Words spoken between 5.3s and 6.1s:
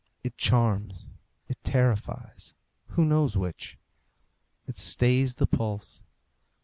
the pulse.